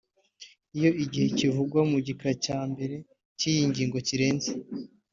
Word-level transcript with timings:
Iyo 0.77 0.89
igihe 1.03 1.27
kivugwa 1.37 1.79
mu 1.91 1.97
gika 2.05 2.29
cya 2.43 2.59
mbere 2.71 2.95
cy’iyi 3.39 3.63
ngingo 3.69 3.97
kirenze 4.07 4.51